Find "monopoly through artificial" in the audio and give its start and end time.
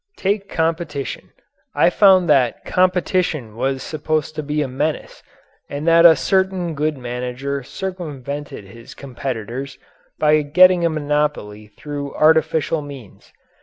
10.89-12.81